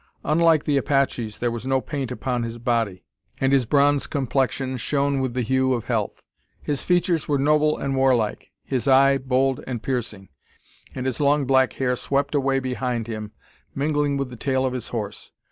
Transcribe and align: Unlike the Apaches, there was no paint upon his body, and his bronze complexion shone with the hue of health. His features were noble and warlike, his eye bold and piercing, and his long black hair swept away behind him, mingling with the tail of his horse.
Unlike 0.25 0.63
the 0.63 0.77
Apaches, 0.77 1.37
there 1.37 1.51
was 1.51 1.67
no 1.67 1.79
paint 1.79 2.11
upon 2.11 2.41
his 2.41 2.57
body, 2.57 3.03
and 3.39 3.53
his 3.53 3.67
bronze 3.67 4.07
complexion 4.07 4.77
shone 4.77 5.19
with 5.19 5.35
the 5.35 5.43
hue 5.43 5.73
of 5.73 5.85
health. 5.85 6.25
His 6.59 6.81
features 6.81 7.27
were 7.27 7.37
noble 7.37 7.77
and 7.77 7.95
warlike, 7.95 8.49
his 8.63 8.87
eye 8.87 9.19
bold 9.19 9.63
and 9.67 9.83
piercing, 9.83 10.29
and 10.95 11.05
his 11.05 11.19
long 11.19 11.45
black 11.45 11.73
hair 11.73 11.95
swept 11.95 12.33
away 12.33 12.59
behind 12.59 13.05
him, 13.05 13.33
mingling 13.75 14.17
with 14.17 14.31
the 14.31 14.35
tail 14.37 14.65
of 14.65 14.73
his 14.73 14.87
horse. 14.87 15.33